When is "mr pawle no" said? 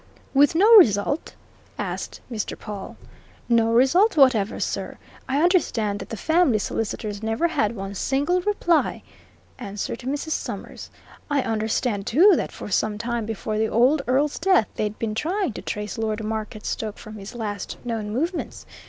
2.31-3.71